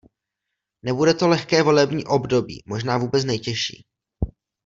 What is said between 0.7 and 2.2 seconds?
Nebude to lehké volební